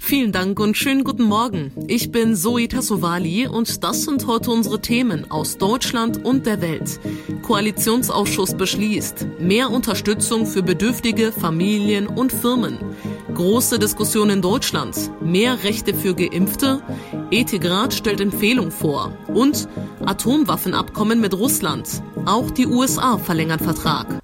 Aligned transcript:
Vielen 0.00 0.32
Dank 0.32 0.58
und 0.58 0.76
schönen 0.76 1.04
guten 1.04 1.24
Morgen. 1.24 1.72
Ich 1.86 2.10
bin 2.10 2.34
Zoe 2.34 2.66
Tassovali 2.66 3.46
und 3.46 3.84
das 3.84 4.04
sind 4.04 4.26
heute 4.26 4.50
unsere 4.50 4.80
Themen 4.80 5.30
aus 5.30 5.58
Deutschland 5.58 6.24
und 6.24 6.46
der 6.46 6.62
Welt. 6.62 6.98
Koalitionsausschuss 7.42 8.54
beschließt 8.54 9.26
mehr 9.38 9.70
Unterstützung 9.70 10.46
für 10.46 10.62
bedürftige 10.62 11.30
Familien 11.30 12.06
und 12.06 12.32
Firmen. 12.32 12.78
Große 13.34 13.78
Diskussion 13.78 14.30
in 14.30 14.40
Deutschland. 14.40 15.10
Mehr 15.20 15.62
Rechte 15.62 15.92
für 15.92 16.14
Geimpfte. 16.14 16.80
Ethikrat 17.30 17.92
stellt 17.92 18.20
Empfehlung 18.20 18.70
vor. 18.70 19.12
Und 19.26 19.68
Atomwaffenabkommen 20.06 21.20
mit 21.20 21.34
Russland. 21.34 22.02
Auch 22.24 22.50
die 22.50 22.66
USA 22.66 23.18
verlängern 23.18 23.60
Vertrag. 23.60 24.22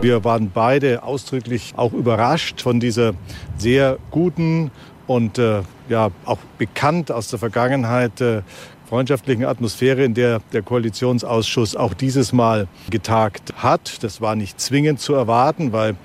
Wir 0.00 0.22
waren 0.22 0.52
beide 0.54 1.02
ausdrücklich 1.02 1.74
auch 1.76 1.92
überrascht 1.92 2.60
von 2.60 2.78
dieser 2.78 3.14
sehr 3.56 3.98
guten 4.12 4.70
und 5.08 5.38
äh, 5.38 5.62
ja 5.88 6.10
auch 6.24 6.38
bekannt 6.56 7.10
aus 7.10 7.28
der 7.28 7.40
Vergangenheit 7.40 8.20
äh, 8.20 8.42
freundschaftlichen 8.88 9.44
Atmosphäre, 9.44 10.04
in 10.04 10.14
der 10.14 10.40
der 10.52 10.62
Koalitionsausschuss 10.62 11.74
auch 11.74 11.94
dieses 11.94 12.32
Mal 12.32 12.68
getagt 12.90 13.54
hat. 13.56 14.04
Das 14.04 14.20
war 14.20 14.36
nicht 14.36 14.60
zwingend 14.60 15.00
zu 15.00 15.14
erwarten, 15.14 15.72
weil 15.72 15.96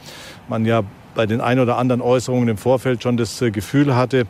man 0.50 0.66
ja 0.66 0.82
bei 1.16 1.26
den 1.26 1.42
ein 1.42 1.60
oder 1.60 1.78
anderen 1.78 2.02
Äußerungen 2.02 2.50
im 2.50 2.58
Vorfeld 2.58 3.04
schon 3.04 3.18
das 3.18 3.42
äh, 3.42 3.52
Gefühl 3.52 3.96
hatte, 3.96 4.26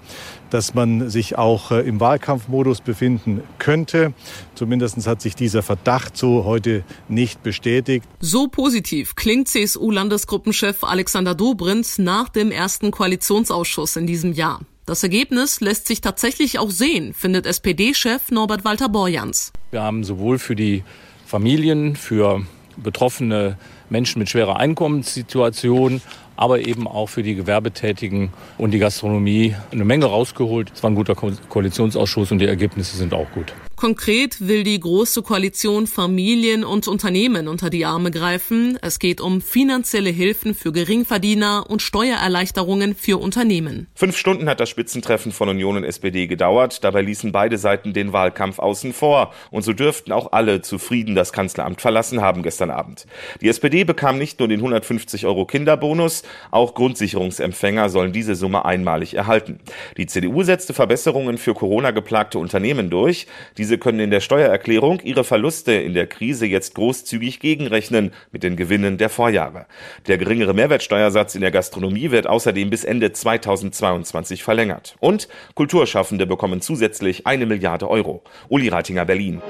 dass 0.49 0.73
man 0.73 1.09
sich 1.09 1.37
auch 1.37 1.71
äh, 1.71 1.81
im 1.81 1.99
Wahlkampfmodus 1.99 2.81
befinden 2.81 3.41
könnte. 3.57 4.13
Zumindest 4.55 5.05
hat 5.07 5.21
sich 5.21 5.35
dieser 5.35 5.63
Verdacht 5.63 6.17
so 6.17 6.45
heute 6.45 6.83
nicht 7.07 7.43
bestätigt. 7.43 8.05
So 8.19 8.47
positiv 8.47 9.15
klingt 9.15 9.47
CSU-Landesgruppenchef 9.47 10.83
Alexander 10.83 11.35
Dobrindt 11.35 11.99
nach 11.99 12.29
dem 12.29 12.51
ersten 12.51 12.91
Koalitionsausschuss 12.91 13.95
in 13.95 14.07
diesem 14.07 14.33
Jahr. 14.33 14.61
Das 14.85 15.01
Ergebnis 15.01 15.61
lässt 15.61 15.87
sich 15.87 16.01
tatsächlich 16.01 16.59
auch 16.59 16.69
sehen, 16.69 17.13
findet 17.13 17.45
SPD-Chef 17.45 18.31
Norbert 18.31 18.65
Walter 18.65 18.89
Borjans. 18.89 19.53
Wir 19.71 19.81
haben 19.81 20.03
sowohl 20.03 20.39
für 20.39 20.55
die 20.55 20.83
Familien, 21.25 21.95
für 21.95 22.45
betroffene 22.75 23.57
Menschen 23.89 24.19
mit 24.19 24.29
schwerer 24.29 24.57
Einkommenssituation, 24.57 26.01
aber 26.35 26.59
eben 26.59 26.87
auch 26.87 27.07
für 27.07 27.23
die 27.23 27.35
Gewerbetätigen 27.35 28.31
und 28.57 28.71
die 28.71 28.79
Gastronomie 28.79 29.55
eine 29.71 29.85
Menge 29.85 30.05
rausgeholt. 30.05 30.71
Es 30.73 30.83
war 30.83 30.89
ein 30.89 30.95
guter 30.95 31.15
Koalitionsausschuss 31.15 32.31
und 32.31 32.39
die 32.39 32.47
Ergebnisse 32.47 32.97
sind 32.97 33.13
auch 33.13 33.29
gut. 33.31 33.53
Konkret 33.83 34.47
will 34.47 34.63
die 34.63 34.79
Große 34.79 35.23
Koalition 35.23 35.87
Familien 35.87 36.63
und 36.63 36.87
Unternehmen 36.87 37.49
unter 37.49 37.69
die 37.69 37.83
Arme 37.83 38.11
greifen. 38.11 38.79
Es 38.81 38.97
geht 38.97 39.19
um 39.19 39.41
finanzielle 39.41 40.09
Hilfen 40.09 40.55
für 40.55 40.71
Geringverdiener 40.71 41.65
und 41.69 41.81
Steuererleichterungen 41.81 42.95
für 42.95 43.19
Unternehmen. 43.19 43.87
Fünf 43.93 44.15
Stunden 44.15 44.47
hat 44.47 44.61
das 44.61 44.69
Spitzentreffen 44.69 45.33
von 45.33 45.49
Union 45.49 45.75
und 45.75 45.83
SPD 45.83 46.27
gedauert. 46.27 46.85
Dabei 46.85 47.01
ließen 47.01 47.33
beide 47.33 47.57
Seiten 47.57 47.91
den 47.91 48.13
Wahlkampf 48.13 48.57
außen 48.57 48.93
vor. 48.93 49.33
Und 49.51 49.63
so 49.63 49.73
dürften 49.73 50.13
auch 50.13 50.31
alle 50.31 50.61
zufrieden 50.61 51.13
das 51.13 51.33
Kanzleramt 51.33 51.81
verlassen 51.81 52.21
haben 52.21 52.41
gestern 52.41 52.71
Abend. 52.71 53.05
Die 53.41 53.49
SPD 53.49 53.83
bekam 53.83 54.17
nicht 54.17 54.39
nur 54.39 54.47
den 54.47 54.61
150 54.61 55.25
Euro 55.25 55.45
Kinderbonus, 55.45 56.23
auch 56.51 56.73
Grundsicherungsempfänger 56.73 57.89
sollen 57.89 58.13
diese 58.13 58.35
Summe 58.35 58.63
einmalig 58.63 59.15
erhalten. 59.15 59.59
Die 59.97 60.05
CDU 60.05 60.43
setzte 60.43 60.73
Verbesserungen 60.73 61.37
für 61.37 61.53
Corona 61.53 61.91
geplagte 61.91 62.39
Unternehmen 62.39 62.89
durch. 62.89 63.27
Diese 63.57 63.72
diese 63.73 63.79
können 63.79 64.01
in 64.01 64.11
der 64.11 64.19
Steuererklärung 64.19 64.99
ihre 64.99 65.23
Verluste 65.23 65.71
in 65.73 65.95
der 65.95 66.05
Krise 66.05 66.45
jetzt 66.45 66.75
großzügig 66.75 67.39
gegenrechnen 67.39 68.11
mit 68.31 68.43
den 68.43 68.55
Gewinnen 68.55 68.99
der 68.99 69.09
Vorjahre. 69.09 69.65
Der 70.05 70.19
geringere 70.19 70.53
Mehrwertsteuersatz 70.53 71.33
in 71.33 71.41
der 71.41 71.49
Gastronomie 71.49 72.11
wird 72.11 72.27
außerdem 72.27 72.69
bis 72.69 72.83
Ende 72.83 73.13
2022 73.13 74.43
verlängert. 74.43 74.95
Und 74.99 75.27
Kulturschaffende 75.55 76.27
bekommen 76.27 76.61
zusätzlich 76.61 77.25
eine 77.25 77.47
Milliarde 77.47 77.89
Euro. 77.89 78.23
Uli 78.47 78.69
Reitinger, 78.69 79.05
Berlin. 79.05 79.41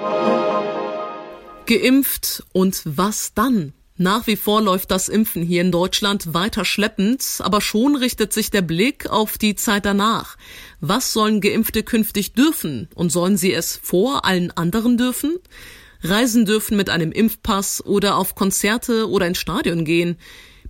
Geimpft 1.65 2.45
und 2.53 2.81
was 2.85 3.33
dann? 3.33 3.73
Nach 3.95 4.25
wie 4.25 4.37
vor 4.37 4.61
läuft 4.61 4.89
das 4.89 5.07
Impfen 5.07 5.43
hier 5.43 5.61
in 5.61 5.71
Deutschland 5.71 6.33
weiter 6.33 6.65
schleppend, 6.65 7.23
aber 7.39 7.61
schon 7.61 7.95
richtet 7.95 8.33
sich 8.33 8.49
der 8.49 8.63
Blick 8.63 9.07
auf 9.07 9.37
die 9.37 9.53
Zeit 9.53 9.85
danach. 9.85 10.35
Was 10.79 11.13
sollen 11.13 11.41
Geimpfte 11.41 11.83
künftig 11.83 12.33
dürfen 12.33 12.89
und 12.95 13.11
sollen 13.11 13.37
sie 13.37 13.53
es 13.53 13.79
vor 13.81 14.25
allen 14.25 14.49
anderen 14.51 14.97
dürfen? 14.97 15.37
Reisen 16.01 16.45
dürfen 16.45 16.75
mit 16.75 16.89
einem 16.89 17.11
Impfpass 17.11 17.85
oder 17.85 18.17
auf 18.17 18.33
Konzerte 18.33 19.07
oder 19.07 19.27
ins 19.27 19.37
Stadion 19.37 19.85
gehen. 19.85 20.17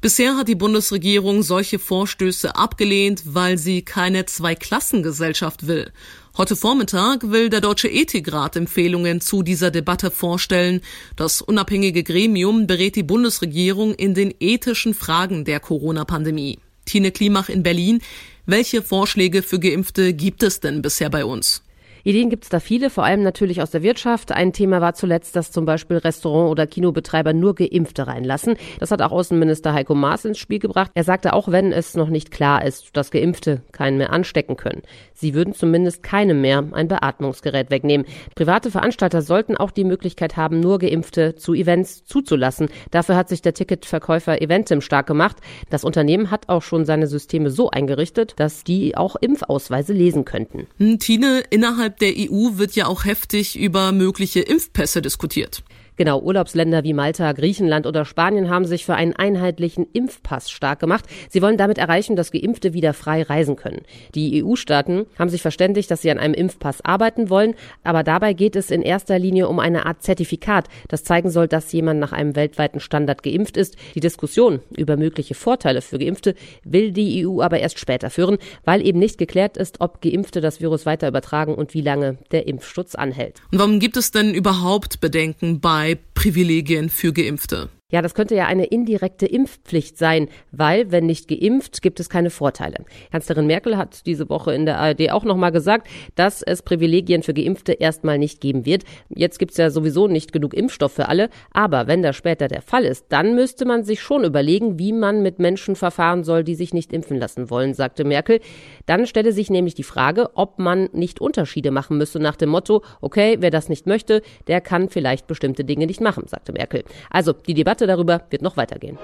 Bisher 0.04 0.36
hat 0.36 0.50
die 0.50 0.56
Bundesregierung 0.56 1.44
solche 1.44 1.80
Vorstöße 1.80 2.58
abgelehnt, 2.58 3.24
weil 3.24 3.58
sie 3.58 3.84
keine 3.84 4.26
Zweiklassengesellschaft 4.26 5.66
will. 5.66 5.94
Heute 6.36 6.58
Vormittag 6.58 7.32
will 7.32 7.48
der 7.48 7.62
Deutsche 7.62 7.88
Ethikrat 7.88 8.58
Empfehlungen 8.58 9.22
zu 9.22 9.44
dieser 9.44 9.72
Debatte 9.72 10.12
vorstellen. 10.12 10.82
Das 11.16 11.42
unabhängige 11.42 12.04
Gremium 12.04 12.68
berät 12.68 12.98
die 12.98 13.04
Bundesregierung 13.04 13.94
in 13.94 14.14
den 14.14 14.34
ethischen 14.42 14.94
Fragen 14.94 15.46
der 15.46 15.62
Corona-Pandemie. 15.62 16.60
Tine 16.84 17.14
Klimach 17.14 17.48
in 17.48 17.64
Berlin. 17.64 18.02
Welche 18.46 18.82
Vorschläge 18.82 19.42
für 19.42 19.62
Geimpfte 19.62 20.14
gibt 20.14 20.44
es 20.44 20.60
denn 20.60 20.82
bisher 20.82 21.10
bei 21.10 21.24
uns? 21.24 21.64
Ideen 22.04 22.30
gibt 22.30 22.44
es 22.44 22.50
da 22.50 22.60
viele, 22.60 22.90
vor 22.90 23.06
allem 23.06 23.24
natürlich 23.24 23.62
aus 23.62 23.72
der 23.72 23.82
Wirtschaft. 23.82 24.32
Ein 24.32 24.52
Thema 24.52 24.82
war 24.82 24.94
zuletzt, 24.94 25.36
dass 25.36 25.52
zum 25.52 25.66
Beispiel 25.66 25.98
Restaurant- 25.98 26.52
oder 26.52 26.68
Kinobetreiber 26.68 27.34
nur 27.34 27.56
Geimpfte 27.56 28.08
reinlassen. 28.08 28.58
Das 28.80 28.92
hat 28.92 29.02
auch 29.02 29.12
Außenminister 29.12 29.74
Heiko 29.74 29.96
Maas 29.96 30.26
ins 30.26 30.38
Spiel 30.38 30.60
gebracht. 30.60 30.92
Er 30.96 31.06
sagte, 31.06 31.34
auch 31.34 31.48
wenn 31.48 31.72
es 31.72 31.96
noch 31.96 32.10
nicht 32.10 32.32
klar 32.32 32.66
ist, 32.66 32.96
dass 32.98 33.12
Geimpfte 33.12 33.62
keinen 33.72 33.98
mehr 33.98 34.12
anstecken 34.12 34.58
können. 34.58 34.82
Sie 35.24 35.34
würden 35.34 35.54
zumindest 35.54 36.04
keinem 36.04 36.42
mehr 36.42 36.66
ein 36.74 36.90
Beatmungsgerät 36.90 37.70
wegnehmen. 37.70 38.06
Private 38.36 38.70
Veranstalter 38.72 39.22
sollten 39.22 39.56
auch 39.56 39.72
die 39.72 39.86
Möglichkeit 39.86 40.36
haben, 40.36 40.60
nur 40.60 40.80
Geimpfte 40.80 41.36
zu 41.36 41.54
Events 41.54 42.04
zuzulassen. 42.04 42.68
Dafür 42.92 43.16
hat 43.16 43.30
sich 43.30 43.42
der 43.42 43.54
Ticketverkäufer 43.54 44.42
Eventim 44.42 44.82
stark 44.82 45.08
gemacht. 45.08 45.38
Das 45.70 45.86
Unternehmen 45.86 46.30
hat 46.30 46.50
auch 46.50 46.62
schon 46.62 46.84
seine 46.84 47.08
Systeme 47.08 47.52
so 47.52 47.70
eingerichtet, 47.70 48.34
dass 48.36 48.66
die 48.66 48.98
auch 48.98 49.16
Impfausweise 49.16 49.94
lesen 49.94 50.26
könnten. 50.26 50.68
Hm, 50.78 51.00
Tine, 51.00 51.42
innerhalb 51.50 52.00
der 52.00 52.12
EU 52.18 52.58
wird 52.58 52.76
ja 52.76 52.88
auch 52.88 53.06
heftig 53.06 53.58
über 53.58 53.94
mögliche 53.94 54.42
Impfpässe 54.42 55.02
diskutiert. 55.02 55.64
Genau, 55.96 56.20
Urlaubsländer 56.20 56.84
wie 56.84 56.94
Malta, 56.94 57.32
Griechenland 57.34 57.86
oder 57.86 58.04
Spanien 58.04 58.50
haben 58.50 58.66
sich 58.66 58.86
für 58.86 58.96
einen 58.96 59.14
einheitlichen 59.14 59.86
Impfpass 59.94 60.50
stark 60.50 60.80
gemacht. 60.80 61.06
Sie 61.30 61.42
wollen 61.44 61.58
damit 61.58 61.78
erreichen, 61.78 62.16
dass 62.16 62.32
Geimpfte 62.32 62.74
wieder 62.74 62.94
frei 62.94 63.22
reisen 63.22 63.56
können. 63.56 63.84
Die 64.16 64.44
EU-Staaten 64.44 65.06
haben 65.20 65.30
sich 65.30 65.44
verständigt, 65.44 65.92
dass 65.92 66.02
sie 66.02 66.10
an 66.10 66.18
einem 66.18 66.34
Impfpass 66.34 66.84
arbeiten 66.84 67.30
wollen, 67.30 67.54
aber 67.84 68.04
dabei 68.04 68.34
geht 68.34 68.56
es 68.56 68.72
in 68.72 68.82
erster 68.82 69.20
Linie 69.20 69.48
um 69.48 69.60
eine 69.60 69.86
Art 69.86 70.02
Zertifikat, 70.02 70.68
das 70.88 71.04
zeigen 71.04 71.30
soll, 71.30 71.48
dass 71.48 71.72
jemand 71.72 72.00
nach 72.00 72.12
einem 72.12 72.36
weltweiten 72.36 72.80
Standard 72.80 73.22
geimpft 73.22 73.56
ist. 73.56 73.76
Die 73.94 74.00
Diskussion 74.00 74.62
über 74.76 74.98
mögliche 74.98 75.36
Vorteile 75.36 75.82
für 75.82 76.00
Geimpfte 76.00 76.34
will 76.64 76.92
die 76.92 77.28
EU 77.28 77.42
aber 77.42 77.60
erst 77.60 77.78
später 77.78 78.10
führen, 78.10 78.40
weil 78.66 78.86
eben 78.86 78.98
nicht 78.98 79.20
geklärt 79.20 79.58
ist, 79.58 79.80
ob 79.80 80.02
Geimpfte 80.02 80.42
das 80.42 80.60
Virus 80.60 80.88
weiter 80.88 81.08
übertragen 81.08 81.54
und 81.54 81.76
wie 81.76 81.82
lange 81.82 82.18
der 82.32 82.48
Impfschutz 82.48 82.96
anhält. 82.96 83.42
Und 83.52 83.60
warum 83.60 83.80
gibt 83.80 83.98
es 83.98 84.10
denn 84.10 84.34
überhaupt 84.34 85.00
Bedenken 85.00 85.60
bei 85.60 85.83
Privilegien 86.14 86.90
für 86.90 87.12
Geimpfte. 87.12 87.70
Ja, 87.94 88.02
das 88.02 88.16
könnte 88.16 88.34
ja 88.34 88.48
eine 88.48 88.66
indirekte 88.66 89.28
Impfpflicht 89.28 90.00
sein, 90.00 90.28
weil 90.52 90.92
wenn 90.92 91.06
nicht 91.06 91.28
geimpft, 91.28 91.84
gibt 91.84 92.00
es 92.00 92.10
keine 92.10 92.32
Vorteile. 92.32 92.86
Kanzlerin 93.12 93.46
Merkel 93.46 93.78
hat 93.78 94.08
diese 94.08 94.30
Woche 94.30 94.52
in 94.52 94.66
der 94.66 94.80
ARD 94.80 95.12
auch 95.12 95.24
nochmal 95.24 95.52
gesagt, 95.52 95.88
dass 96.16 96.42
es 96.42 96.64
Privilegien 96.64 97.22
für 97.22 97.36
Geimpfte 97.36 97.74
erstmal 97.74 98.18
nicht 98.18 98.42
geben 98.42 98.66
wird. 98.66 98.84
Jetzt 99.10 99.38
gibt 99.38 99.52
es 99.52 99.58
ja 99.58 99.70
sowieso 99.70 100.08
nicht 100.08 100.34
genug 100.34 100.56
Impfstoff 100.56 100.94
für 100.94 101.08
alle, 101.08 101.30
aber 101.52 101.86
wenn 101.86 102.02
das 102.02 102.16
später 102.16 102.48
der 102.48 102.64
Fall 102.64 102.84
ist, 102.84 103.06
dann 103.10 103.36
müsste 103.36 103.64
man 103.64 103.84
sich 103.84 104.02
schon 104.02 104.24
überlegen, 104.24 104.80
wie 104.80 104.92
man 104.92 105.22
mit 105.22 105.38
Menschen 105.38 105.76
verfahren 105.76 106.24
soll, 106.24 106.44
die 106.44 106.56
sich 106.56 106.74
nicht 106.74 106.94
impfen 106.94 107.20
lassen 107.20 107.52
wollen, 107.52 107.76
sagte 107.76 108.06
Merkel. 108.06 108.40
Dann 108.88 109.06
stelle 109.06 109.32
sich 109.32 109.52
nämlich 109.52 109.76
die 109.76 109.84
Frage, 109.84 110.32
ob 110.34 110.58
man 110.58 110.90
nicht 110.94 111.22
Unterschiede 111.22 111.70
machen 111.70 112.00
müsse 112.00 112.18
nach 112.18 112.38
dem 112.38 112.50
Motto, 112.50 112.82
okay, 113.02 113.38
wer 113.40 113.52
das 113.52 113.70
nicht 113.70 113.86
möchte, 113.86 114.24
der 114.48 114.62
kann 114.62 114.90
vielleicht 114.90 115.28
bestimmte 115.28 115.64
Dinge 115.64 115.86
nicht 115.86 116.02
machen, 116.02 116.24
sagte 116.26 116.54
Merkel. 116.54 116.84
Also 117.12 117.34
die 117.34 117.54
Debatte 117.54 117.83
Debatte 117.84 117.88
darüber 117.88 118.24
wird 118.30 118.42
noch 118.42 118.58
weitergehen. 118.58 118.98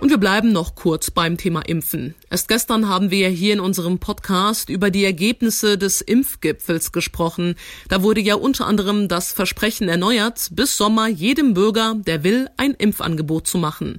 Und 0.00 0.10
wir 0.10 0.18
bleiben 0.18 0.52
noch 0.52 0.74
kurz 0.74 1.10
beim 1.10 1.38
Thema 1.38 1.62
Impfen. 1.62 2.14
Erst 2.28 2.48
gestern 2.48 2.88
haben 2.88 3.10
wir 3.10 3.28
hier 3.28 3.54
in 3.54 3.60
unserem 3.60 3.98
Podcast 3.98 4.68
über 4.68 4.90
die 4.90 5.04
Ergebnisse 5.04 5.78
des 5.78 6.02
Impfgipfels 6.02 6.92
gesprochen. 6.92 7.54
Da 7.88 8.02
wurde 8.02 8.20
ja 8.20 8.34
unter 8.34 8.66
anderem 8.66 9.08
das 9.08 9.32
Versprechen 9.32 9.88
erneuert, 9.88 10.48
bis 10.52 10.76
Sommer 10.76 11.08
jedem 11.08 11.54
Bürger, 11.54 11.94
der 11.96 12.22
will, 12.22 12.48
ein 12.58 12.72
Impfangebot 12.72 13.46
zu 13.46 13.56
machen. 13.56 13.98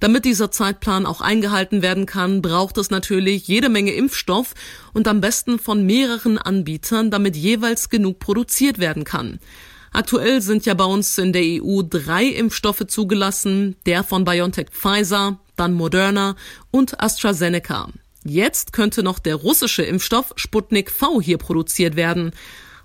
Damit 0.00 0.24
dieser 0.24 0.50
Zeitplan 0.50 1.06
auch 1.06 1.20
eingehalten 1.20 1.82
werden 1.82 2.04
kann, 2.04 2.42
braucht 2.42 2.76
es 2.78 2.90
natürlich 2.90 3.46
jede 3.46 3.68
Menge 3.68 3.92
Impfstoff 3.92 4.54
und 4.92 5.06
am 5.06 5.20
besten 5.20 5.60
von 5.60 5.86
mehreren 5.86 6.36
Anbietern, 6.36 7.12
damit 7.12 7.36
jeweils 7.36 7.90
genug 7.90 8.18
produziert 8.18 8.80
werden 8.80 9.04
kann. 9.04 9.38
Aktuell 9.94 10.42
sind 10.42 10.66
ja 10.66 10.74
bei 10.74 10.86
uns 10.86 11.16
in 11.18 11.32
der 11.32 11.44
EU 11.44 11.82
drei 11.88 12.24
Impfstoffe 12.24 12.84
zugelassen, 12.88 13.76
der 13.86 14.02
von 14.02 14.24
BioNTech 14.24 14.70
Pfizer, 14.72 15.38
dann 15.54 15.72
Moderna 15.72 16.34
und 16.72 17.00
AstraZeneca. 17.00 17.90
Jetzt 18.24 18.72
könnte 18.72 19.04
noch 19.04 19.20
der 19.20 19.36
russische 19.36 19.84
Impfstoff 19.84 20.32
Sputnik 20.34 20.90
V 20.90 21.20
hier 21.20 21.38
produziert 21.38 21.94
werden. 21.94 22.32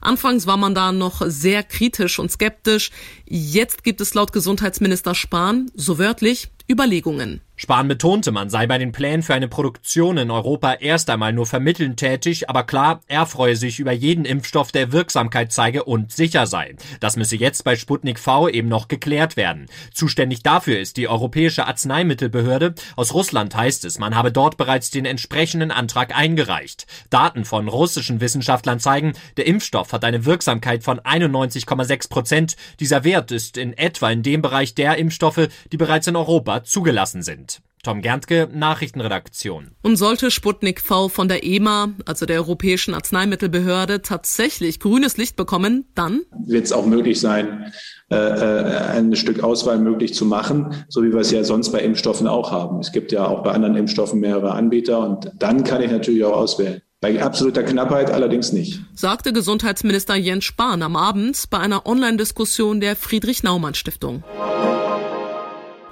Anfangs 0.01 0.45
war 0.45 0.57
man 0.57 0.75
da 0.75 0.91
noch 0.91 1.23
sehr 1.25 1.63
kritisch 1.63 2.19
und 2.19 2.31
skeptisch. 2.31 2.91
Jetzt 3.25 3.83
gibt 3.83 4.01
es 4.01 4.13
laut 4.13 4.31
Gesundheitsminister 4.31 5.15
Spahn, 5.15 5.71
so 5.73 5.97
wörtlich, 5.97 6.49
Überlegungen. 6.71 7.41
Spahn 7.61 7.89
betonte, 7.89 8.31
man 8.31 8.49
sei 8.49 8.67
bei 8.67 8.77
den 8.77 8.93
Plänen 8.93 9.21
für 9.21 9.33
eine 9.33 9.49
Produktion 9.49 10.15
in 10.17 10.31
Europa 10.31 10.75
erst 10.75 11.09
einmal 11.09 11.33
nur 11.33 11.45
vermittelnd 11.45 11.97
tätig, 11.97 12.49
aber 12.49 12.63
klar, 12.63 13.01
er 13.09 13.25
freue 13.25 13.57
sich 13.57 13.79
über 13.79 13.91
jeden 13.91 14.23
Impfstoff, 14.23 14.71
der 14.71 14.93
Wirksamkeit 14.93 15.51
zeige 15.51 15.83
und 15.83 16.13
sicher 16.13 16.47
sei. 16.47 16.75
Das 17.01 17.17
müsse 17.17 17.35
jetzt 17.35 17.65
bei 17.65 17.75
Sputnik 17.75 18.17
V 18.17 18.47
eben 18.47 18.69
noch 18.69 18.87
geklärt 18.87 19.35
werden. 19.35 19.65
Zuständig 19.93 20.41
dafür 20.41 20.79
ist 20.79 20.95
die 20.95 21.09
Europäische 21.09 21.67
Arzneimittelbehörde. 21.67 22.75
Aus 22.95 23.13
Russland 23.13 23.53
heißt 23.53 23.83
es, 23.83 23.99
man 23.99 24.15
habe 24.15 24.31
dort 24.31 24.55
bereits 24.55 24.89
den 24.89 25.03
entsprechenden 25.03 25.71
Antrag 25.71 26.15
eingereicht. 26.15 26.87
Daten 27.09 27.43
von 27.43 27.67
russischen 27.67 28.21
Wissenschaftlern 28.21 28.79
zeigen, 28.79 29.11
der 29.35 29.47
Impfstoff 29.47 29.91
hat 29.91 30.05
eine 30.05 30.23
Wirksamkeit 30.23 30.85
von 30.85 31.01
91,6 31.01 32.09
Prozent. 32.09 32.55
Dieser 32.79 33.03
Wert 33.03 33.33
ist 33.33 33.57
in 33.57 33.77
etwa 33.77 34.09
in 34.11 34.23
dem 34.23 34.41
Bereich 34.41 34.75
der 34.75 34.95
Impfstoffe, 34.95 35.49
die 35.73 35.77
bereits 35.77 36.07
in 36.07 36.15
Europa 36.15 36.58
zugelassen 36.63 37.21
sind. 37.21 37.61
Tom 37.83 38.01
Gerntke, 38.01 38.49
Nachrichtenredaktion. 38.53 39.71
Und 39.81 39.95
sollte 39.95 40.31
Sputnik 40.31 40.81
V 40.81 41.07
von 41.07 41.29
der 41.29 41.45
EMA, 41.45 41.93
also 42.05 42.25
der 42.25 42.37
Europäischen 42.37 42.93
Arzneimittelbehörde, 42.93 44.01
tatsächlich 44.01 44.81
grünes 44.81 45.15
Licht 45.15 45.37
bekommen, 45.37 45.85
dann 45.95 46.21
wird 46.45 46.65
es 46.65 46.73
auch 46.73 46.85
möglich 46.85 47.21
sein, 47.21 47.71
äh, 48.11 48.15
äh, 48.15 48.97
ein 48.97 49.15
Stück 49.15 49.43
Auswahl 49.43 49.79
möglich 49.79 50.13
zu 50.13 50.25
machen, 50.25 50.85
so 50.89 51.03
wie 51.03 51.13
wir 51.13 51.21
es 51.21 51.31
ja 51.31 51.43
sonst 51.45 51.71
bei 51.71 51.79
Impfstoffen 51.79 52.27
auch 52.27 52.51
haben. 52.51 52.79
Es 52.79 52.91
gibt 52.91 53.13
ja 53.13 53.25
auch 53.25 53.43
bei 53.43 53.51
anderen 53.51 53.75
Impfstoffen 53.75 54.19
mehrere 54.19 54.51
Anbieter 54.51 54.99
und 54.99 55.31
dann 55.39 55.63
kann 55.63 55.81
ich 55.81 55.91
natürlich 55.91 56.25
auch 56.25 56.35
auswählen. 56.35 56.81
Bei 57.01 57.23
absoluter 57.23 57.63
Knappheit 57.63 58.11
allerdings 58.11 58.51
nicht. 58.51 58.81
Sagte 58.93 59.31
Gesundheitsminister 59.31 60.15
Jens 60.15 60.43
Spahn 60.43 60.81
am 60.81 60.97
Abend 60.97 61.45
bei 61.49 61.59
einer 61.59 61.85
Online-Diskussion 61.85 62.81
der 62.81 62.97
Friedrich-Naumann-Stiftung. 62.97 64.25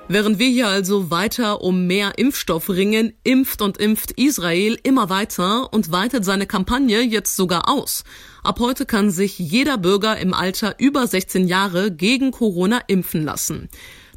Während 0.09 0.39
wir 0.39 0.47
hier 0.47 0.69
also 0.69 1.11
weiter 1.11 1.61
um 1.61 1.85
mehr 1.85 2.17
Impfstoff 2.17 2.69
ringen, 2.69 3.11
impft 3.25 3.61
und 3.61 3.77
impft 3.77 4.11
Israel 4.11 4.77
immer 4.83 5.09
weiter 5.09 5.73
und 5.73 5.91
weitet 5.91 6.23
seine 6.23 6.47
Kampagne 6.47 7.01
jetzt 7.01 7.35
sogar 7.35 7.67
aus. 7.67 8.05
Ab 8.41 8.61
heute 8.61 8.85
kann 8.85 9.11
sich 9.11 9.37
jeder 9.37 9.77
Bürger 9.77 10.17
im 10.17 10.33
Alter 10.33 10.75
über 10.79 11.05
16 11.05 11.49
Jahre 11.49 11.91
gegen 11.91 12.31
Corona 12.31 12.79
impfen 12.87 13.25
lassen. 13.25 13.67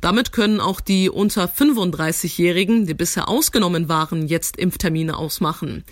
Damit 0.01 0.31
können 0.31 0.61
auch 0.61 0.81
die 0.81 1.11
unter 1.11 1.47
35-Jährigen, 1.47 2.87
die 2.87 2.95
bisher 2.95 3.29
ausgenommen 3.29 3.89
waren, 3.89 4.29
jetzt 4.29 4.59
Impftermine 4.59 5.17
ausmachen. 5.17 5.83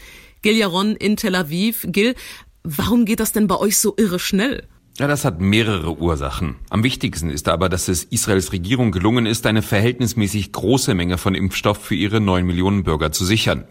Gil 0.43 0.57
Yaron 0.57 0.95
in 0.95 1.17
Tel 1.17 1.35
Aviv. 1.35 1.85
Gil, 1.89 2.15
warum 2.63 3.05
geht 3.05 3.19
das 3.19 3.33
denn 3.33 3.49
bei 3.49 3.57
euch 3.57 3.79
so 3.79 3.95
irre 3.97 4.21
schnell? 4.21 4.63
Ja, 4.99 5.07
das 5.07 5.25
hat 5.25 5.41
mehrere 5.41 5.97
Ursachen. 5.97 6.57
Am 6.71 6.83
wichtigsten 6.83 7.31
ist 7.31 7.49
aber, 7.49 7.69
dass 7.69 7.87
es 7.87 8.03
Israels 8.03 8.51
Regierung 8.51 8.91
gelungen 8.91 9.27
ist, 9.27 9.47
eine 9.47 9.63
verhältnismäßig 9.63 10.51
große 10.51 10.93
Menge 10.95 11.19
von 11.19 11.37
Impfstoff 11.37 11.79
für 11.79 11.95
ihre 11.95 12.21
neun 12.21 12.45
Millionen 12.45 12.83
Bürger 12.83 13.13
zu 13.13 13.25
sichern. 13.25 13.63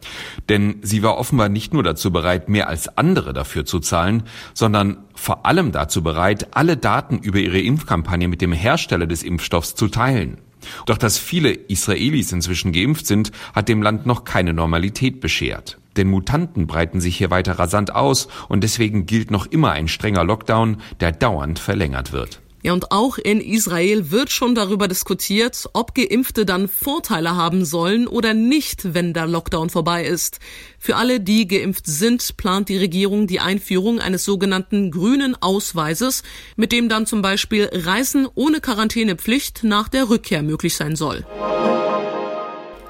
Denn 0.47 0.77
sie 0.83 1.03
war 1.03 1.17
offenbar 1.17 1.49
nicht 1.49 1.73
nur 1.73 1.83
dazu 1.83 2.11
bereit, 2.11 2.47
mehr 2.47 2.69
als 2.69 2.97
andere 2.97 3.33
dafür 3.33 3.65
zu 3.65 3.81
zahlen, 3.81 4.23
sondern 4.53 4.99
vor 5.15 5.45
allem 5.45 5.73
dazu 5.73 6.01
bereit, 6.01 6.47
alle 6.51 6.77
Daten 6.77 7.17
über 7.17 7.39
ihre 7.39 7.59
Impfkampagne 7.59 8.29
mit 8.29 8.39
dem 8.39 8.53
Hersteller 8.53 9.05
des 9.05 9.23
Impfstoffs 9.23 9.75
zu 9.75 9.89
teilen. 9.89 10.37
Doch 10.85 10.97
dass 10.97 11.17
viele 11.17 11.51
Israelis 11.51 12.31
inzwischen 12.31 12.71
geimpft 12.71 13.07
sind, 13.07 13.31
hat 13.53 13.69
dem 13.69 13.81
Land 13.81 14.05
noch 14.05 14.23
keine 14.23 14.53
Normalität 14.53 15.19
beschert. 15.19 15.77
Denn 15.97 16.09
Mutanten 16.09 16.67
breiten 16.67 17.01
sich 17.01 17.17
hier 17.17 17.31
weiter 17.31 17.59
rasant 17.59 17.93
aus 17.93 18.27
und 18.49 18.63
deswegen 18.63 19.05
gilt 19.05 19.31
noch 19.31 19.47
immer 19.47 19.71
ein 19.71 19.87
strenger 19.87 20.23
Lockdown, 20.23 20.77
der 20.99 21.11
dauernd 21.11 21.59
verlängert 21.59 22.11
wird. 22.11 22.41
Ja, 22.63 22.73
und 22.73 22.91
auch 22.91 23.19
in 23.19 23.39
Israel 23.39 24.09
wird 24.09 24.31
schon 24.31 24.55
darüber 24.55 24.87
diskutiert, 24.87 25.69
ob 25.73 25.93
Geimpfte 25.93 26.45
dann 26.45 26.67
Vorteile 26.67 27.35
haben 27.35 27.65
sollen 27.65 28.07
oder 28.07 28.33
nicht, 28.33 28.95
wenn 28.95 29.13
der 29.13 29.27
Lockdown 29.27 29.69
vorbei 29.69 30.05
ist. 30.05 30.39
Für 30.79 30.95
alle, 30.95 31.19
die 31.19 31.47
geimpft 31.47 31.85
sind, 31.85 32.35
plant 32.37 32.69
die 32.69 32.77
Regierung 32.77 33.27
die 33.27 33.39
Einführung 33.39 33.99
eines 33.99 34.25
sogenannten 34.25 34.89
grünen 34.89 35.35
Ausweises, 35.39 36.23
mit 36.55 36.71
dem 36.71 36.89
dann 36.89 37.05
zum 37.05 37.21
Beispiel 37.21 37.69
Reisen 37.71 38.27
ohne 38.33 38.59
Quarantänepflicht 38.59 39.63
nach 39.63 39.87
der 39.87 40.09
Rückkehr 40.09 40.41
möglich 40.41 40.75
sein 40.75 40.95
soll. 40.95 41.25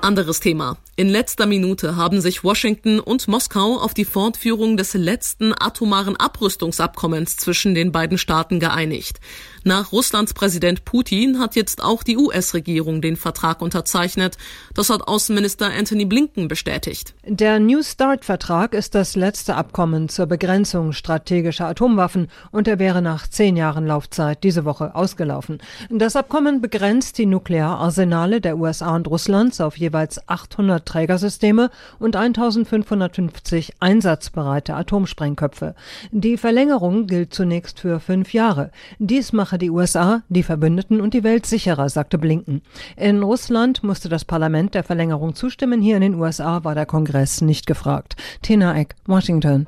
Anderes 0.01 0.39
Thema. 0.39 0.77
In 0.95 1.09
letzter 1.09 1.47
Minute 1.47 1.95
haben 1.95 2.21
sich 2.21 2.43
Washington 2.43 2.99
und 2.99 3.27
Moskau 3.27 3.77
auf 3.77 3.93
die 3.93 4.05
Fortführung 4.05 4.77
des 4.77 4.93
letzten 4.93 5.53
atomaren 5.53 6.15
Abrüstungsabkommens 6.15 7.35
zwischen 7.35 7.75
den 7.75 7.91
beiden 7.91 8.17
Staaten 8.17 8.59
geeinigt. 8.59 9.19
Nach 9.67 9.91
Russlands 9.91 10.33
Präsident 10.33 10.85
Putin 10.85 11.39
hat 11.39 11.57
jetzt 11.57 11.83
auch 11.83 12.01
die 12.03 12.15
US-Regierung 12.15 13.01
den 13.01 13.17
Vertrag 13.17 13.61
unterzeichnet. 13.61 14.37
Das 14.73 14.89
hat 14.89 15.05
Außenminister 15.05 15.69
Anthony 15.77 16.05
Blinken 16.05 16.47
bestätigt. 16.47 17.13
Der 17.25 17.59
New 17.59 17.83
START-Vertrag 17.83 18.73
ist 18.73 18.95
das 18.95 19.17
letzte 19.17 19.55
Abkommen 19.55 20.07
zur 20.07 20.25
Begrenzung 20.25 20.93
strategischer 20.93 21.67
Atomwaffen 21.67 22.29
und 22.51 22.69
er 22.69 22.79
wäre 22.79 23.01
nach 23.01 23.27
zehn 23.27 23.57
Jahren 23.57 23.85
Laufzeit 23.85 24.41
diese 24.45 24.63
Woche 24.63 24.95
ausgelaufen. 24.95 25.57
Das 25.89 26.15
Abkommen 26.15 26.61
begrenzt 26.61 27.17
die 27.17 27.25
Nukleararsenale 27.25 28.39
der 28.39 28.57
USA 28.57 28.95
und 28.95 29.09
Russlands 29.09 29.59
auf 29.59 29.77
jeweils 29.77 30.29
800 30.29 30.85
Trägersysteme 30.85 31.71
und 31.99 32.15
1550 32.15 33.73
einsatzbereite 33.81 34.75
Atomsprengköpfe. 34.75 35.75
Die 36.11 36.37
Verlängerung 36.37 37.05
gilt 37.05 37.33
zunächst 37.33 37.81
für 37.81 37.99
fünf 37.99 38.31
Jahre. 38.31 38.71
Dies 38.97 39.33
mache 39.33 39.56
die 39.57 39.69
USA, 39.69 40.23
die 40.29 40.43
Verbündeten 40.43 41.01
und 41.01 41.13
die 41.13 41.23
Welt 41.23 41.45
sicherer, 41.45 41.89
sagte 41.89 42.17
Blinken. 42.17 42.61
In 42.95 43.23
Russland 43.23 43.83
musste 43.83 44.09
das 44.09 44.25
Parlament 44.25 44.73
der 44.73 44.83
Verlängerung 44.83 45.35
zustimmen. 45.35 45.81
Hier 45.81 45.95
in 45.95 46.01
den 46.01 46.15
USA 46.15 46.63
war 46.63 46.75
der 46.75 46.85
Kongress 46.85 47.41
nicht 47.41 47.67
gefragt. 47.67 48.15
Tina 48.41 48.77
Eck, 48.77 48.95
Washington. 49.05 49.67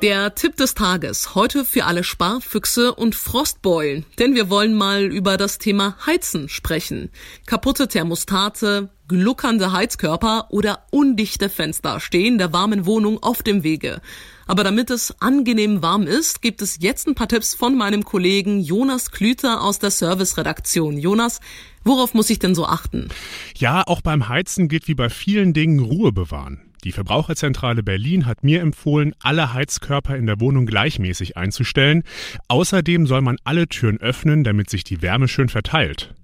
Der 0.00 0.32
Tipp 0.36 0.54
des 0.54 0.74
Tages 0.74 1.34
heute 1.34 1.64
für 1.64 1.84
alle 1.84 2.04
Sparfüchse 2.04 2.94
und 2.94 3.16
Frostbeulen, 3.16 4.06
denn 4.20 4.36
wir 4.36 4.48
wollen 4.48 4.74
mal 4.74 5.02
über 5.02 5.36
das 5.36 5.58
Thema 5.58 5.96
Heizen 6.06 6.48
sprechen. 6.48 7.10
Kaputte 7.46 7.88
Thermostate, 7.88 8.90
gluckernde 9.08 9.72
Heizkörper 9.72 10.46
oder 10.50 10.84
undichte 10.92 11.48
Fenster 11.48 11.98
stehen 11.98 12.38
der 12.38 12.52
warmen 12.52 12.86
Wohnung 12.86 13.20
auf 13.20 13.42
dem 13.42 13.64
Wege. 13.64 14.00
Aber 14.48 14.64
damit 14.64 14.88
es 14.90 15.14
angenehm 15.20 15.82
warm 15.82 16.06
ist, 16.06 16.40
gibt 16.40 16.62
es 16.62 16.78
jetzt 16.80 17.06
ein 17.06 17.14
paar 17.14 17.28
Tipps 17.28 17.54
von 17.54 17.76
meinem 17.76 18.02
Kollegen 18.02 18.60
Jonas 18.60 19.10
Klüter 19.10 19.62
aus 19.62 19.78
der 19.78 19.90
Serviceredaktion. 19.90 20.96
Jonas, 20.96 21.40
worauf 21.84 22.14
muss 22.14 22.30
ich 22.30 22.38
denn 22.38 22.54
so 22.54 22.64
achten? 22.64 23.10
Ja, 23.56 23.82
auch 23.86 24.00
beim 24.00 24.28
Heizen 24.28 24.68
gilt 24.68 24.88
wie 24.88 24.94
bei 24.94 25.10
vielen 25.10 25.52
Dingen 25.52 25.80
Ruhe 25.80 26.12
bewahren. 26.12 26.62
Die 26.82 26.92
Verbraucherzentrale 26.92 27.82
Berlin 27.82 28.24
hat 28.24 28.42
mir 28.42 28.62
empfohlen, 28.62 29.14
alle 29.20 29.52
Heizkörper 29.52 30.16
in 30.16 30.26
der 30.26 30.40
Wohnung 30.40 30.64
gleichmäßig 30.64 31.36
einzustellen. 31.36 32.02
Außerdem 32.48 33.06
soll 33.06 33.20
man 33.20 33.36
alle 33.44 33.68
Türen 33.68 33.98
öffnen, 34.00 34.44
damit 34.44 34.70
sich 34.70 34.82
die 34.82 35.02
Wärme 35.02 35.28
schön 35.28 35.50
verteilt. 35.50 36.14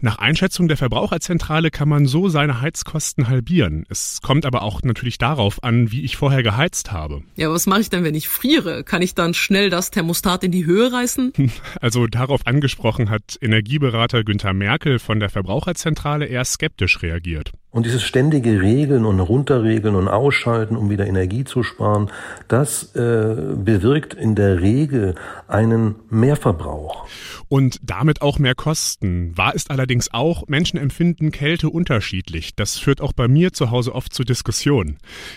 Nach 0.00 0.18
Einschätzung 0.18 0.68
der 0.68 0.76
Verbraucherzentrale 0.76 1.70
kann 1.70 1.88
man 1.88 2.06
so 2.06 2.28
seine 2.28 2.60
Heizkosten 2.60 3.28
halbieren. 3.28 3.84
Es 3.88 4.20
kommt 4.22 4.46
aber 4.46 4.62
auch 4.62 4.82
natürlich 4.82 5.18
darauf 5.18 5.62
an, 5.62 5.90
wie 5.90 6.02
ich 6.02 6.16
vorher 6.16 6.42
geheizt 6.42 6.92
habe. 6.92 7.22
Ja, 7.36 7.50
was 7.50 7.66
mache 7.66 7.80
ich 7.80 7.90
denn, 7.90 8.04
wenn 8.04 8.14
ich 8.14 8.28
friere? 8.28 8.84
Kann 8.84 9.02
ich 9.02 9.14
dann 9.14 9.34
schnell 9.34 9.70
das 9.70 9.90
Thermostat 9.90 10.44
in 10.44 10.52
die 10.52 10.66
Höhe 10.66 10.92
reißen? 10.92 11.32
Also 11.80 12.06
darauf 12.06 12.46
angesprochen 12.46 13.10
hat 13.10 13.38
Energieberater 13.40 14.24
Günther 14.24 14.52
Merkel 14.52 14.98
von 14.98 15.20
der 15.20 15.28
Verbraucherzentrale 15.28 16.26
eher 16.26 16.44
skeptisch 16.44 17.02
reagiert. 17.02 17.52
Und 17.70 17.84
dieses 17.84 18.02
ständige 18.02 18.62
Regeln 18.62 19.04
und 19.04 19.20
Runterregeln 19.20 19.94
und 19.94 20.08
Ausschalten, 20.08 20.74
um 20.74 20.88
wieder 20.88 21.06
Energie 21.06 21.44
zu 21.44 21.62
sparen, 21.62 22.10
das 22.48 22.94
äh, 22.94 23.54
bewirkt 23.56 24.14
in 24.14 24.34
der 24.34 24.62
Regel 24.62 25.14
einen 25.48 25.96
Mehrverbrauch. 26.08 27.06
Und 27.48 27.78
damit 27.82 28.22
auch 28.22 28.38
mehr 28.38 28.54
Kosten. 28.54 29.36
Wahr 29.36 29.54
ist 29.54 29.70
allerdings 29.70 30.12
auch, 30.12 30.44
Menschen 30.48 30.78
empfinden 30.78 31.30
Kälte 31.30 31.68
unterschiedlich. 31.68 32.54
Das 32.54 32.78
führt 32.78 33.02
auch 33.02 33.12
bei 33.12 33.28
mir 33.28 33.52
zu 33.52 33.70
Hause 33.70 33.94
oft 33.94 34.14
zu 34.14 34.24
Diskussionen. 34.24 34.96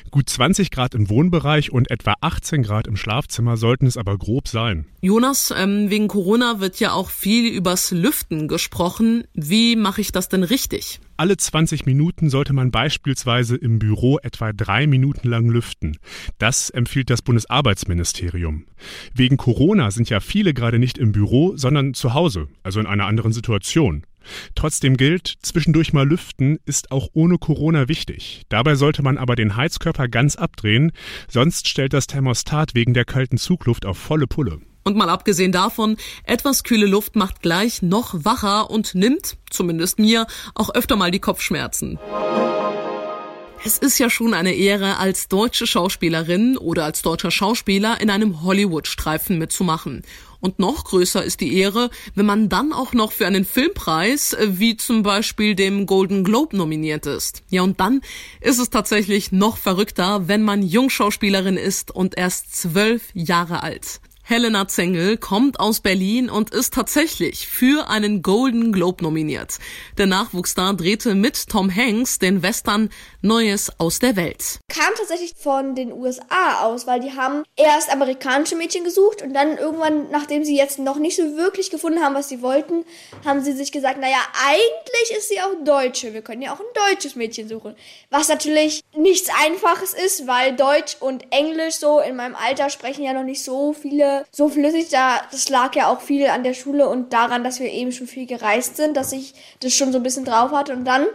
Gut 0.10 0.30
20 0.30 0.72
Grad 0.72 0.96
im 0.96 1.10
Wohnbereich 1.10 1.72
und 1.72 1.92
etwa 1.92 2.14
18 2.22 2.64
Grad 2.64 2.88
im 2.88 2.96
Schlafzimmer 2.96 3.58
sollten 3.58 3.88
es 3.88 3.98
aber 3.98 4.18
grob 4.18 4.48
sein. 4.48 4.86
Jonas, 5.02 5.54
ähm, 5.58 5.90
wegen 5.90 6.08
Corona 6.08 6.62
wird 6.62 6.80
ja 6.80 6.94
auch 6.94 7.10
viel 7.10 7.52
übers 7.52 7.92
Lüften 7.92 8.48
gesprochen. 8.48 9.26
Wie 9.34 9.76
mache 9.76 10.00
ich 10.00 10.14
das 10.14 10.30
denn 10.30 10.44
richtig? 10.44 11.02
Alle 11.22 11.38
20 11.38 11.86
Minuten 11.86 12.32
sollte 12.32 12.52
man 12.52 12.72
beispielsweise 12.72 13.56
im 13.56 13.78
Büro 13.78 14.18
etwa 14.24 14.54
drei 14.54 14.88
Minuten 14.88 15.30
lang 15.30 15.50
lüften. 15.50 16.00
Das 16.40 16.72
empfiehlt 16.72 17.12
das 17.12 17.22
Bundesarbeitsministerium. 17.22 18.66
Wegen 19.14 19.38
Corona 19.38 19.92
sind 19.92 20.10
ja 20.10 20.20
viele 20.20 20.56
gerade 20.56 20.80
nicht 20.80 20.98
im 20.98 21.12
Büro, 21.12 21.56
sondern 21.56 21.94
zu 21.94 22.16
Hause, 22.16 22.48
also 22.64 22.80
in 22.80 22.88
einer 22.88 23.06
anderen 23.06 23.34
Situation. 23.34 24.02
Trotzdem 24.56 24.98
gilt, 24.98 25.36
zwischendurch 25.44 25.94
mal 25.94 26.10
lüften 26.10 26.58
ist 26.66 26.90
auch 26.90 27.10
ohne 27.14 27.38
Corona 27.38 27.88
wichtig. 27.88 28.42
Dabei 28.50 28.74
sollte 28.74 29.04
man 29.04 29.20
aber 29.20 29.36
den 29.36 29.56
Heizkörper 29.56 30.08
ganz 30.08 30.38
abdrehen, 30.38 30.92
sonst 31.28 31.68
stellt 31.68 31.94
das 31.94 32.08
Thermostat 32.08 32.74
wegen 32.74 32.96
der 32.96 33.06
kalten 33.06 33.38
Zugluft 33.38 33.86
auf 33.86 34.00
volle 34.00 34.26
Pulle. 34.26 34.60
Und 34.84 34.98
mal 34.98 35.10
abgesehen 35.10 35.52
davon, 35.52 35.98
etwas 36.24 36.64
kühle 36.64 36.88
Luft 36.88 37.16
macht 37.16 37.42
gleich 37.42 37.82
noch 37.82 38.26
wacher 38.26 38.70
und 38.70 38.96
nimmt, 38.96 39.38
zumindest 39.50 40.00
mir, 40.00 40.28
auch 40.56 40.74
öfter 40.74 40.96
mal 40.96 41.12
die 41.12 41.20
Kopfschmerzen. 41.20 42.00
Es 43.64 43.78
ist 43.78 44.00
ja 44.00 44.10
schon 44.10 44.34
eine 44.34 44.56
Ehre, 44.56 44.98
als 44.98 45.28
deutsche 45.28 45.68
Schauspielerin 45.68 46.58
oder 46.58 46.84
als 46.84 47.04
deutscher 47.04 47.30
Schauspieler 47.30 48.02
in 48.02 48.10
einem 48.10 48.42
Hollywood-Streifen 48.42 49.38
mitzumachen. 49.38 50.02
Und 50.40 50.58
noch 50.58 50.84
größer 50.86 51.24
ist 51.24 51.42
die 51.42 51.56
Ehre, 51.56 51.92
wenn 52.16 52.26
man 52.26 52.50
dann 52.50 52.74
auch 52.74 52.94
noch 52.94 53.12
für 53.12 53.28
einen 53.28 53.46
Filmpreis 53.46 54.34
äh, 54.34 54.60
wie 54.60 54.76
zum 54.76 55.04
Beispiel 55.04 55.54
dem 55.54 55.86
Golden 55.86 56.24
Globe 56.24 56.58
nominiert 56.58 57.06
ist. 57.06 57.44
Ja, 57.50 57.62
und 57.62 57.80
dann 57.80 58.02
ist 58.42 58.58
es 58.58 58.72
tatsächlich 58.72 59.32
noch 59.32 59.58
verrückter, 59.58 60.28
wenn 60.28 60.42
man 60.42 60.64
Jungschauspielerin 60.64 61.58
ist 61.58 61.92
und 61.92 62.18
erst 62.18 62.56
zwölf 62.56 63.04
Jahre 63.14 63.62
alt. 63.62 64.02
Helena 64.24 64.68
Zengel 64.68 65.18
kommt 65.18 65.60
aus 65.60 65.80
Berlin 65.80 66.30
und 66.30 66.52
ist 66.52 66.74
tatsächlich 66.74 67.48
für 67.48 67.90
einen 67.90 68.22
Golden 68.22 68.72
Globe 68.72 69.04
nominiert. 69.04 69.58
Der 69.98 70.06
Nachwuchsstar 70.06 70.74
drehte 70.76 71.16
mit 71.16 71.50
Tom 71.50 71.76
Hanks 71.76 72.20
den 72.20 72.44
Western 72.44 72.90
Neues 73.22 73.72
aus 73.80 74.00
der 74.00 74.16
Welt. 74.16 74.60
Kam 74.70 74.94
tatsächlich 74.96 75.34
von 75.36 75.76
den 75.76 75.92
USA 75.92 76.64
aus, 76.64 76.88
weil 76.88 77.00
die 77.00 77.12
haben 77.12 77.44
erst 77.56 77.92
amerikanische 77.92 78.56
Mädchen 78.56 78.84
gesucht 78.84 79.22
und 79.22 79.34
dann 79.34 79.58
irgendwann, 79.58 80.10
nachdem 80.12 80.44
sie 80.44 80.56
jetzt 80.56 80.80
noch 80.80 80.98
nicht 80.98 81.16
so 81.16 81.36
wirklich 81.36 81.70
gefunden 81.70 82.02
haben, 82.02 82.16
was 82.16 82.30
sie 82.30 82.42
wollten, 82.42 82.86
haben 83.26 83.44
sie 83.44 83.54
sich 83.54 83.72
gesagt, 83.72 84.00
naja, 84.00 84.20
eigentlich 84.48 85.18
ist 85.18 85.30
sie 85.30 85.40
auch 85.42 85.64
Deutsche. 85.66 86.14
Wir 86.14 86.22
können 86.22 86.42
ja 86.42 86.54
auch 86.54 86.60
ein 86.60 86.90
deutsches 86.90 87.16
Mädchen 87.16 87.48
suchen. 87.48 87.76
Was 88.10 88.30
natürlich 88.30 88.82
nichts 88.96 89.30
Einfaches 89.44 89.94
ist, 89.94 90.28
weil 90.28 90.56
Deutsch 90.56 90.98
und 91.00 91.26
Englisch 91.32 91.76
so 91.76 92.00
in 92.00 92.16
meinem 92.16 92.36
Alter 92.36 92.70
sprechen 92.70 93.04
ja 93.04 93.14
noch 93.14 93.24
nicht 93.24 93.44
so 93.44 93.74
viele 93.74 94.11
so 94.32 94.50
flüssig. 94.50 94.90
Da, 94.90 95.22
das 95.32 95.50
lag 95.50 95.76
ja 95.76 95.88
auch 95.88 96.02
viel 96.02 96.28
an 96.28 96.44
der 96.44 96.54
Schule 96.54 96.88
und 96.90 97.14
daran, 97.14 97.44
dass 97.44 97.60
wir 97.60 97.72
eben 97.72 97.92
schon 97.92 98.08
viel 98.08 98.26
gereist 98.26 98.78
sind, 98.78 98.96
dass 98.98 99.12
ich 99.12 99.34
das 99.60 99.74
schon 99.74 99.92
so 99.92 100.00
ein 100.00 100.04
bisschen 100.04 100.26
drauf 100.26 100.52
hatte. 100.52 100.74
Und 100.74 100.86
dann 100.86 101.08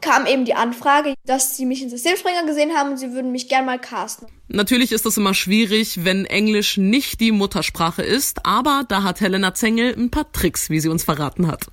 kam 0.00 0.26
eben 0.26 0.44
die 0.44 0.54
Anfrage, 0.54 1.14
dass 1.24 1.56
sie 1.56 1.66
mich 1.66 1.82
in 1.82 1.90
Systemspringer 1.90 2.44
gesehen 2.44 2.76
haben 2.76 2.90
und 2.90 2.96
sie 2.98 3.12
würden 3.12 3.32
mich 3.32 3.48
gern 3.48 3.66
mal 3.66 3.78
casten. 3.78 4.28
Natürlich 4.48 4.92
ist 4.92 5.04
das 5.04 5.16
immer 5.16 5.34
schwierig, 5.34 6.04
wenn 6.04 6.24
Englisch 6.24 6.76
nicht 6.76 7.20
die 7.20 7.32
Muttersprache 7.32 8.02
ist, 8.02 8.46
aber 8.46 8.84
da 8.88 9.02
hat 9.02 9.20
Helena 9.20 9.54
Zengel 9.54 9.94
ein 9.94 10.10
paar 10.10 10.30
Tricks, 10.32 10.70
wie 10.70 10.80
sie 10.80 10.88
uns 10.88 11.04
verraten 11.04 11.46
hat. 11.46 11.66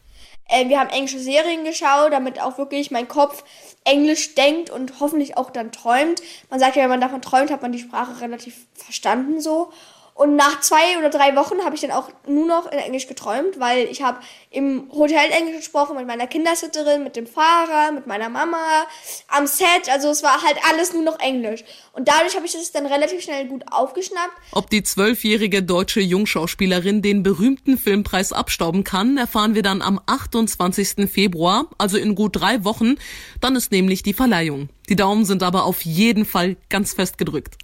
Äh, 0.47 0.69
wir 0.69 0.79
haben 0.79 0.89
englische 0.89 1.19
Serien 1.19 1.63
geschaut, 1.63 2.11
damit 2.11 2.41
auch 2.41 2.57
wirklich 2.57 2.91
mein 2.91 3.07
Kopf 3.07 3.43
Englisch 3.83 4.35
denkt 4.35 4.69
und 4.69 4.99
hoffentlich 4.99 5.37
auch 5.37 5.49
dann 5.49 5.71
träumt. 5.71 6.21
Man 6.49 6.59
sagt 6.59 6.75
ja, 6.75 6.83
wenn 6.83 6.89
man 6.89 7.01
davon 7.01 7.21
träumt, 7.21 7.51
hat 7.51 7.61
man 7.61 7.71
die 7.71 7.79
Sprache 7.79 8.21
relativ 8.21 8.55
verstanden 8.73 9.41
so. 9.41 9.71
Und 10.15 10.37
nach 10.37 10.61
zwei 10.61 10.97
oder 10.97 11.09
drei 11.09 11.35
Wochen 11.35 11.65
habe 11.65 11.75
ich 11.75 11.81
dann 11.81 11.91
auch 11.91 12.09
nur 12.25 12.47
noch 12.47 12.71
in 12.71 12.79
Englisch 12.79 13.05
geträumt, 13.07 13.59
weil 13.59 13.79
ich 13.79 14.01
habe 14.01 14.21
im 14.49 14.89
Hotel 14.93 15.29
Englisch 15.29 15.57
gesprochen 15.57 15.97
mit 15.97 16.07
meiner 16.07 16.25
Kindersitterin, 16.25 17.03
mit 17.03 17.17
dem 17.17 17.27
Fahrer, 17.27 17.91
mit 17.91 18.07
meiner 18.07 18.29
Mama, 18.29 18.87
am 19.27 19.45
Set. 19.45 19.89
Also 19.91 20.07
es 20.07 20.23
war 20.23 20.41
halt 20.41 20.55
alles 20.69 20.93
nur 20.93 21.03
noch 21.03 21.19
Englisch. 21.19 21.65
Und 21.91 22.07
dadurch 22.07 22.33
habe 22.37 22.45
ich 22.45 22.53
das 22.53 22.71
dann 22.71 22.85
relativ 22.85 23.23
schnell 23.23 23.45
gut 23.47 23.65
aufgeschnappt. 23.69 24.31
Ob 24.53 24.69
die 24.69 24.83
zwölfjährige 24.83 25.63
deutsche 25.63 25.99
Jungschauspielerin 25.99 27.01
den 27.01 27.21
berühmten 27.21 27.77
Filmpreis 27.77 28.31
abstauben 28.31 28.85
kann, 28.85 29.17
erfahren 29.17 29.53
wir 29.53 29.63
dann 29.63 29.81
am 29.81 29.99
28. 30.05 31.11
Februar, 31.11 31.67
also 31.77 31.97
in 31.97 32.15
gut 32.15 32.37
drei 32.37 32.63
Wochen. 32.63 32.95
Dann 33.41 33.57
ist 33.57 33.73
nämlich 33.73 34.01
die 34.01 34.13
Verleihung. 34.13 34.69
Die 34.89 34.95
Daumen 34.95 35.25
sind 35.25 35.43
aber 35.43 35.65
auf 35.65 35.81
jeden 35.81 36.25
Fall 36.25 36.57
ganz 36.69 36.93
fest 36.93 37.17
gedrückt. 37.17 37.57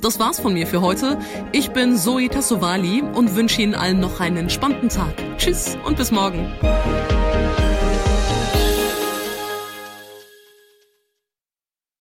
Das 0.00 0.18
war's 0.18 0.40
von 0.40 0.52
mir 0.52 0.66
für 0.66 0.80
heute. 0.80 1.18
Ich 1.52 1.70
bin 1.70 1.96
Zoe 1.96 2.28
Tassovali 2.28 3.02
und 3.02 3.34
wünsche 3.34 3.62
Ihnen 3.62 3.74
allen 3.74 4.00
noch 4.00 4.20
einen 4.20 4.36
entspannten 4.36 4.88
Tag. 4.88 5.14
Tschüss 5.38 5.76
und 5.84 5.96
bis 5.96 6.10
morgen. 6.10 6.52